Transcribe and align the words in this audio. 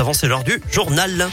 avant 0.00 0.14
c'est 0.14 0.28
l'heure 0.28 0.44
du 0.44 0.60
journal. 0.72 1.28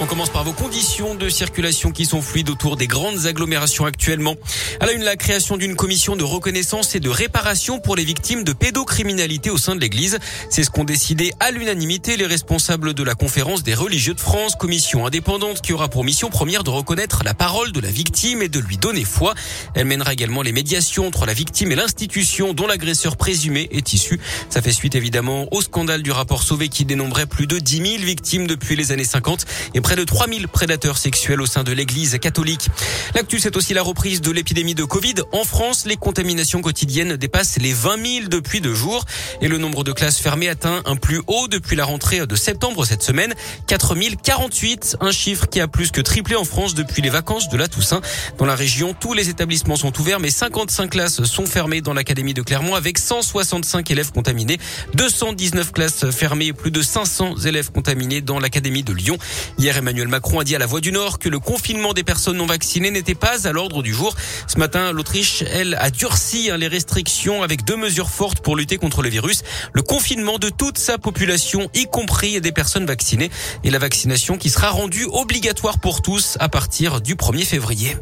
On 0.00 0.06
commence 0.06 0.30
par 0.30 0.42
vos 0.42 0.52
conditions 0.52 1.14
de 1.14 1.28
circulation 1.28 1.92
qui 1.92 2.04
sont 2.04 2.20
fluides 2.20 2.50
autour 2.50 2.76
des 2.76 2.88
grandes 2.88 3.26
agglomérations 3.26 3.86
actuellement. 3.86 4.34
À 4.80 4.86
la 4.86 4.92
une, 4.92 5.04
la 5.04 5.14
création 5.14 5.56
d'une 5.56 5.76
commission 5.76 6.16
de 6.16 6.24
reconnaissance 6.24 6.96
et 6.96 7.00
de 7.00 7.08
réparation 7.08 7.78
pour 7.78 7.94
les 7.94 8.04
victimes 8.04 8.42
de 8.42 8.52
pédocriminalité 8.52 9.50
au 9.50 9.56
sein 9.56 9.76
de 9.76 9.80
l'Église. 9.80 10.18
C'est 10.50 10.64
ce 10.64 10.70
qu'ont 10.70 10.82
décidé 10.82 11.32
à 11.38 11.52
l'unanimité 11.52 12.16
les 12.16 12.26
responsables 12.26 12.92
de 12.92 13.02
la 13.04 13.14
conférence 13.14 13.62
des 13.62 13.74
religieux 13.74 14.14
de 14.14 14.20
France, 14.20 14.56
commission 14.56 15.06
indépendante 15.06 15.62
qui 15.62 15.72
aura 15.72 15.88
pour 15.88 16.02
mission 16.02 16.28
première 16.28 16.64
de 16.64 16.70
reconnaître 16.70 17.22
la 17.24 17.32
parole 17.32 17.70
de 17.70 17.80
la 17.80 17.90
victime 17.90 18.42
et 18.42 18.48
de 18.48 18.58
lui 18.58 18.78
donner 18.78 19.04
foi. 19.04 19.34
Elle 19.74 19.86
mènera 19.86 20.12
également 20.12 20.42
les 20.42 20.52
médiations 20.52 21.06
entre 21.06 21.24
la 21.24 21.34
victime 21.34 21.70
et 21.70 21.76
l'institution 21.76 22.52
dont 22.52 22.66
l'agresseur 22.66 23.16
présumé 23.16 23.68
est 23.70 23.92
issu. 23.92 24.18
Ça 24.50 24.60
fait 24.60 24.72
suite 24.72 24.96
évidemment 24.96 25.46
au 25.52 25.62
scandale 25.62 26.02
du 26.02 26.10
rapport 26.10 26.42
Sauvé 26.42 26.68
qui 26.68 26.84
dénombrait 26.84 27.26
plus 27.26 27.46
de 27.46 27.60
10 27.60 27.76
000 27.76 28.04
victimes 28.04 28.48
depuis 28.48 28.74
les 28.74 28.90
années 28.90 29.04
50 29.04 29.46
et 29.74 29.83
près 29.84 29.96
de 29.96 30.04
3000 30.04 30.48
prédateurs 30.48 30.96
sexuels 30.96 31.42
au 31.42 31.46
sein 31.46 31.62
de 31.62 31.70
l'église 31.70 32.18
catholique. 32.18 32.70
L'actu, 33.14 33.38
c'est 33.38 33.54
aussi 33.54 33.74
la 33.74 33.82
reprise 33.82 34.22
de 34.22 34.30
l'épidémie 34.30 34.74
de 34.74 34.82
Covid. 34.82 35.16
En 35.32 35.44
France, 35.44 35.84
les 35.84 35.96
contaminations 35.96 36.62
quotidiennes 36.62 37.16
dépassent 37.16 37.58
les 37.60 37.74
20 37.74 38.20
000 38.20 38.28
depuis 38.28 38.62
deux 38.62 38.74
jours 38.74 39.04
et 39.42 39.48
le 39.48 39.58
nombre 39.58 39.84
de 39.84 39.92
classes 39.92 40.18
fermées 40.18 40.48
atteint 40.48 40.80
un 40.86 40.96
plus 40.96 41.20
haut 41.26 41.48
depuis 41.48 41.76
la 41.76 41.84
rentrée 41.84 42.26
de 42.26 42.34
septembre 42.34 42.86
cette 42.86 43.02
semaine. 43.02 43.34
4048, 43.66 44.96
un 45.02 45.10
chiffre 45.10 45.46
qui 45.48 45.60
a 45.60 45.68
plus 45.68 45.90
que 45.90 46.00
triplé 46.00 46.34
en 46.34 46.44
France 46.44 46.74
depuis 46.74 47.02
les 47.02 47.10
vacances 47.10 47.50
de 47.50 47.58
la 47.58 47.68
Toussaint. 47.68 48.00
Dans 48.38 48.46
la 48.46 48.56
région, 48.56 48.94
tous 48.98 49.12
les 49.12 49.28
établissements 49.28 49.76
sont 49.76 50.00
ouverts, 50.00 50.18
mais 50.18 50.30
55 50.30 50.88
classes 50.88 51.24
sont 51.24 51.44
fermées 51.44 51.82
dans 51.82 51.92
l'académie 51.92 52.32
de 52.32 52.40
Clermont 52.40 52.74
avec 52.74 52.96
165 52.96 53.90
élèves 53.90 54.12
contaminés, 54.12 54.58
219 54.94 55.72
classes 55.72 56.10
fermées 56.10 56.46
et 56.46 56.52
plus 56.54 56.70
de 56.70 56.80
500 56.80 57.36
élèves 57.44 57.70
contaminés 57.70 58.22
dans 58.22 58.38
l'académie 58.38 58.82
de 58.82 58.94
Lyon. 58.94 59.18
Hier, 59.58 59.73
Emmanuel 59.76 60.08
Macron 60.08 60.40
a 60.40 60.44
dit 60.44 60.54
à 60.54 60.58
la 60.58 60.66
Voix 60.66 60.80
du 60.80 60.92
Nord 60.92 61.18
que 61.18 61.28
le 61.28 61.38
confinement 61.38 61.92
des 61.92 62.02
personnes 62.02 62.36
non 62.36 62.46
vaccinées 62.46 62.90
n'était 62.90 63.14
pas 63.14 63.46
à 63.46 63.52
l'ordre 63.52 63.82
du 63.82 63.92
jour. 63.92 64.14
Ce 64.46 64.58
matin, 64.58 64.92
l'Autriche, 64.92 65.42
elle, 65.52 65.76
a 65.80 65.90
durci 65.90 66.50
hein, 66.50 66.56
les 66.56 66.68
restrictions 66.68 67.42
avec 67.42 67.64
deux 67.64 67.76
mesures 67.76 68.10
fortes 68.10 68.40
pour 68.40 68.56
lutter 68.56 68.76
contre 68.76 69.02
le 69.02 69.08
virus. 69.08 69.42
Le 69.72 69.82
confinement 69.82 70.38
de 70.38 70.48
toute 70.48 70.78
sa 70.78 70.98
population, 70.98 71.68
y 71.74 71.86
compris 71.86 72.40
des 72.40 72.52
personnes 72.52 72.86
vaccinées, 72.86 73.30
et 73.62 73.70
la 73.70 73.78
vaccination 73.78 74.38
qui 74.38 74.50
sera 74.50 74.70
rendue 74.70 75.06
obligatoire 75.10 75.78
pour 75.78 76.02
tous 76.02 76.36
à 76.40 76.48
partir 76.48 77.00
du 77.00 77.14
1er 77.14 77.44
février. 77.44 77.96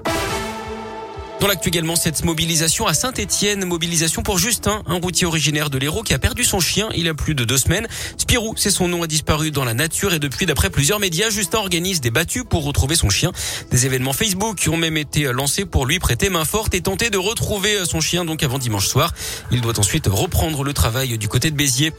Dans 1.43 1.49
l'actu 1.49 1.71
également, 1.71 1.97
cette 1.97 2.25
mobilisation 2.25 2.87
à 2.87 2.95
Saint-Etienne, 2.95 3.65
mobilisation 3.65 4.23
pour 4.23 4.39
Justin, 4.39 4.81
un 4.87 5.01
routier 5.01 5.27
originaire 5.27 5.71
de 5.71 5.79
l'Hérault 5.79 6.05
qui 6.05 6.15
a 6.15 6.21
perdu 6.21 6.45
son 6.45 6.61
chien 6.61 6.89
il 6.95 7.07
y 7.07 7.09
a 7.09 7.15
plus 7.15 7.35
de 7.35 7.43
deux 7.43 7.59
semaines. 7.59 7.89
Spirou, 8.17 8.55
c'est 8.57 8.71
son 8.71 8.87
nom, 8.87 9.03
a 9.03 9.09
disparu 9.09 9.51
dans 9.51 9.65
la 9.65 9.75
nature 9.75 10.15
et 10.15 10.21
depuis, 10.21 10.47
d'après 10.47 10.71
plusieurs 10.71 11.01
médias, 11.01 11.31
Justin 11.31 11.59
organise 11.59 12.01
des 12.01 12.13
battues 12.13 12.45
pour 12.45 12.63
retrouver 12.63 12.95
son 12.95 13.11
chien. 13.11 13.33
Des 13.73 13.87
événements 13.87 14.13
Facebook 14.13 14.69
ont 14.71 14.77
même 14.77 14.97
été 14.97 15.33
lancés 15.33 15.65
pour 15.65 15.85
lui 15.85 15.99
prêter 15.99 16.31
main 16.31 16.45
forte 16.45 16.75
et 16.75 16.81
tenter 16.81 17.11
de 17.11 17.19
retrouver 17.19 17.77
son 17.87 18.01
chien 18.01 18.25
donc 18.25 18.45
avant 18.45 18.59
dimanche 18.59 18.87
soir. 18.87 19.13
Il 19.51 19.63
doit 19.63 19.81
ensuite 19.81 20.07
reprendre 20.07 20.63
le 20.63 20.73
travail 20.73 21.19
du 21.19 21.27
côté 21.27 21.51
de 21.51 21.57
Béziers. 21.57 21.93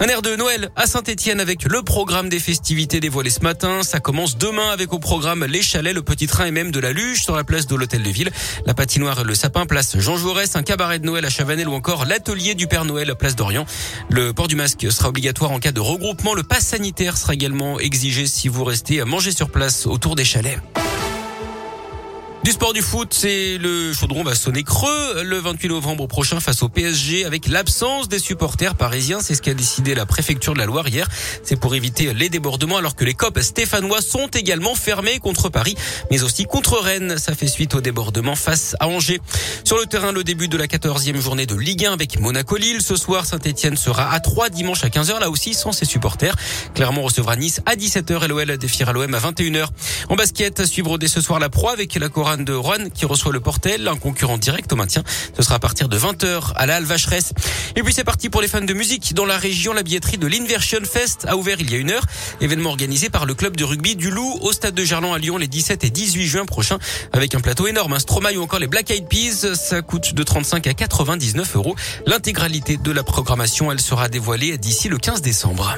Un 0.00 0.06
air 0.06 0.22
de 0.22 0.34
Noël 0.36 0.70
à 0.74 0.86
Saint-Etienne 0.86 1.40
avec 1.40 1.64
le 1.64 1.82
programme 1.82 2.30
des 2.30 2.40
festivités 2.40 3.00
dévoilé 3.00 3.28
ce 3.28 3.40
matin. 3.40 3.82
Ça 3.82 4.00
commence 4.00 4.38
demain 4.38 4.70
avec 4.70 4.94
au 4.94 4.98
programme 4.98 5.44
les 5.44 5.60
chalets, 5.60 5.94
le 5.94 6.00
petit 6.00 6.26
train 6.26 6.46
et 6.46 6.50
même 6.50 6.70
de 6.70 6.80
la 6.80 6.92
luge 6.92 7.24
sur 7.24 7.36
la 7.36 7.44
place 7.44 7.66
de 7.66 7.76
l'hôtel 7.76 8.02
de 8.02 8.08
ville. 8.08 8.30
Patinoire 8.86 9.24
Le 9.24 9.34
Sapin, 9.34 9.66
place 9.66 9.98
Jean 9.98 10.16
Jaurès, 10.16 10.54
un 10.54 10.62
cabaret 10.62 11.00
de 11.00 11.06
Noël 11.06 11.24
à 11.24 11.28
Chavanel 11.28 11.68
ou 11.68 11.72
encore 11.72 12.04
l'atelier 12.04 12.54
du 12.54 12.68
Père 12.68 12.84
Noël, 12.84 13.12
place 13.18 13.34
d'Orient. 13.34 13.66
Le 14.10 14.32
port 14.32 14.46
du 14.46 14.54
masque 14.54 14.86
sera 14.92 15.08
obligatoire 15.08 15.50
en 15.50 15.58
cas 15.58 15.72
de 15.72 15.80
regroupement. 15.80 16.34
Le 16.34 16.44
pass 16.44 16.68
sanitaire 16.68 17.16
sera 17.16 17.34
également 17.34 17.80
exigé 17.80 18.28
si 18.28 18.46
vous 18.46 18.62
restez 18.62 19.00
à 19.00 19.04
manger 19.04 19.32
sur 19.32 19.50
place 19.50 19.86
autour 19.86 20.14
des 20.14 20.24
chalets. 20.24 20.60
Du 22.46 22.52
sport 22.52 22.72
du 22.72 22.80
foot, 22.80 23.12
c'est 23.12 23.58
le 23.58 23.92
chaudron 23.92 24.22
va 24.22 24.36
sonner 24.36 24.62
creux 24.62 25.24
le 25.24 25.38
28 25.38 25.66
novembre 25.66 26.06
prochain 26.06 26.38
face 26.38 26.62
au 26.62 26.68
PSG 26.68 27.24
avec 27.24 27.48
l'absence 27.48 28.08
des 28.08 28.20
supporters 28.20 28.76
parisiens. 28.76 29.18
C'est 29.20 29.34
ce 29.34 29.42
qu'a 29.42 29.52
décidé 29.52 29.96
la 29.96 30.06
préfecture 30.06 30.54
de 30.54 30.60
la 30.60 30.66
Loire 30.66 30.86
hier. 30.86 31.08
C'est 31.42 31.58
pour 31.58 31.74
éviter 31.74 32.14
les 32.14 32.28
débordements 32.28 32.76
alors 32.76 32.94
que 32.94 33.04
les 33.04 33.14
copes 33.14 33.40
stéphanois 33.40 34.00
sont 34.00 34.28
également 34.28 34.76
fermés 34.76 35.18
contre 35.18 35.48
Paris, 35.48 35.74
mais 36.12 36.22
aussi 36.22 36.44
contre 36.44 36.78
Rennes. 36.78 37.18
Ça 37.18 37.34
fait 37.34 37.48
suite 37.48 37.74
au 37.74 37.80
débordement 37.80 38.36
face 38.36 38.76
à 38.78 38.86
Angers. 38.86 39.20
Sur 39.64 39.76
le 39.76 39.86
terrain, 39.86 40.12
le 40.12 40.22
début 40.22 40.46
de 40.46 40.56
la 40.56 40.68
14e 40.68 41.20
journée 41.20 41.46
de 41.46 41.56
Ligue 41.56 41.86
1 41.86 41.94
avec 41.94 42.20
Monaco-Lille. 42.20 42.80
Ce 42.80 42.94
soir, 42.94 43.26
Saint-Etienne 43.26 43.76
sera 43.76 44.12
à 44.12 44.20
3 44.20 44.50
dimanche 44.50 44.84
à 44.84 44.88
15h, 44.88 45.18
là 45.18 45.30
aussi 45.30 45.52
sans 45.52 45.72
ses 45.72 45.84
supporters. 45.84 46.36
Clermont 46.76 47.02
recevra 47.02 47.34
Nice 47.34 47.60
à 47.66 47.74
17h 47.74 48.24
et 48.24 48.28
l'OL 48.28 48.56
défiera 48.56 48.92
l'OM 48.92 49.12
à 49.12 49.18
21h. 49.18 49.66
En 50.10 50.14
basket, 50.14 50.60
à 50.60 50.66
suivre 50.66 50.96
dès 50.96 51.08
ce 51.08 51.20
soir 51.20 51.40
la 51.40 51.48
proie 51.48 51.72
avec 51.72 51.92
la 51.96 52.08
Cora 52.08 52.35
de 52.36 52.52
Rouen 52.52 52.88
qui 52.94 53.04
reçoit 53.04 53.32
le 53.32 53.40
Portel, 53.40 53.86
un 53.88 53.96
concurrent 53.96 54.38
direct 54.38 54.72
au 54.72 54.76
maintien. 54.76 55.02
Ce 55.36 55.42
sera 55.42 55.56
à 55.56 55.58
partir 55.58 55.88
de 55.88 55.98
20h 55.98 56.52
à 56.54 56.66
la. 56.66 56.80
Et 57.74 57.82
puis 57.82 57.92
c'est 57.92 58.04
parti 58.04 58.28
pour 58.28 58.40
les 58.40 58.48
fans 58.48 58.60
de 58.60 58.72
musique. 58.72 59.14
Dans 59.14 59.24
la 59.24 59.38
région, 59.38 59.72
la 59.72 59.82
billetterie 59.82 60.18
de 60.18 60.26
l'Inversion 60.26 60.80
Fest 60.84 61.26
a 61.26 61.36
ouvert 61.36 61.60
il 61.60 61.70
y 61.70 61.74
a 61.74 61.78
une 61.78 61.90
heure. 61.90 62.04
Événement 62.40 62.70
organisé 62.70 63.10
par 63.10 63.26
le 63.26 63.34
club 63.34 63.56
de 63.56 63.64
rugby 63.64 63.96
du 63.96 64.10
Loup 64.10 64.38
au 64.40 64.52
stade 64.52 64.74
de 64.74 64.84
Gerland 64.84 65.14
à 65.14 65.18
Lyon 65.18 65.36
les 65.36 65.48
17 65.48 65.84
et 65.84 65.90
18 65.90 66.26
juin 66.26 66.46
prochains 66.46 66.78
avec 67.12 67.34
un 67.34 67.40
plateau 67.40 67.66
énorme. 67.66 67.92
Un 67.92 67.98
Stromae 67.98 68.36
ou 68.36 68.42
encore 68.42 68.58
les 68.58 68.66
Black 68.66 68.90
Eyed 68.90 69.08
Peas. 69.08 69.54
Ça 69.54 69.82
coûte 69.82 70.14
de 70.14 70.22
35 70.22 70.66
à 70.66 70.74
99 70.74 71.56
euros. 71.56 71.76
L'intégralité 72.06 72.76
de 72.76 72.92
la 72.92 73.02
programmation, 73.02 73.72
elle 73.72 73.80
sera 73.80 74.08
dévoilée 74.08 74.58
d'ici 74.58 74.88
le 74.88 74.98
15 74.98 75.22
décembre. 75.22 75.76